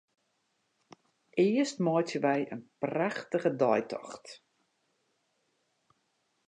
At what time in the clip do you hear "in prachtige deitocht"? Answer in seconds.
2.53-4.25